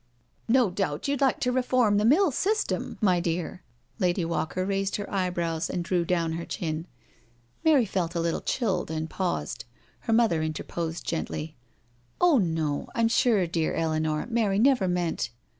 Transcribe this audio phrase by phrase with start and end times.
[0.57, 3.63] "No doubt you*d like to reform the mill system, my 42 NO SURRENDER dear."
[4.07, 6.87] Lady Walker raised her eyebrows, and drew down her chin.
[7.63, 9.65] Mary felt a little chilled, and paused.
[9.99, 11.55] Her mother interposed gently:"
[12.19, 15.29] Oh no, I'm sure, dear Eleanor, Mary never meant